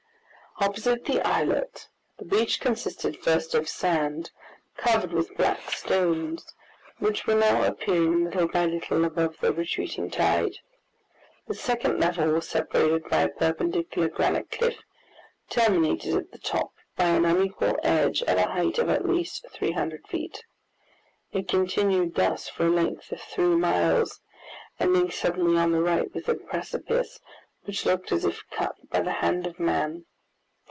Opposite 0.59 1.05
the 1.05 1.21
islet, 1.25 1.89
the 2.19 2.25
beach 2.25 2.59
consisted 2.59 3.17
first 3.17 3.55
of 3.55 3.67
sand, 3.67 4.29
covered 4.77 5.11
with 5.11 5.35
black 5.35 5.71
stones, 5.71 6.53
which 6.99 7.25
were 7.25 7.33
now 7.35 7.63
appearing 7.63 8.25
little 8.25 8.47
by 8.47 8.65
little 8.67 9.03
above 9.05 9.39
the 9.39 9.51
retreating 9.53 10.11
tide. 10.11 10.57
The 11.47 11.55
second 11.55 11.99
level 11.99 12.33
was 12.33 12.47
separated 12.47 13.09
by 13.09 13.21
a 13.21 13.29
perpendicular 13.29 14.09
granite 14.09 14.51
cliff, 14.51 14.77
terminated 15.49 16.15
at 16.15 16.31
the 16.31 16.37
top 16.37 16.73
by 16.95 17.05
an 17.07 17.25
unequal 17.25 17.79
edge 17.81 18.21
at 18.23 18.37
a 18.37 18.51
height 18.51 18.77
of 18.77 18.87
at 18.89 19.07
least 19.09 19.47
300 19.51 20.05
feet. 20.09 20.43
It 21.31 21.47
continued 21.47 22.13
thus 22.13 22.49
for 22.49 22.67
a 22.67 22.71
length 22.71 23.11
of 23.11 23.19
three 23.21 23.55
miles, 23.55 24.19
ending 24.79 25.09
suddenly 25.09 25.57
on 25.57 25.71
the 25.71 25.81
right 25.81 26.13
with 26.13 26.29
a 26.29 26.35
precipice 26.35 27.19
which 27.63 27.83
looked 27.85 28.11
as 28.11 28.25
if 28.25 28.43
cut 28.51 28.75
by 28.91 28.99
the 28.99 29.13
hand 29.13 29.47
of 29.47 29.59
man. 29.59 30.05